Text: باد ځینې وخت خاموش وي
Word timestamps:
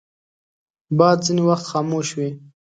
باد 0.97 1.17
ځینې 1.25 1.41
وخت 1.49 1.65
خاموش 1.71 2.07
وي 2.17 2.29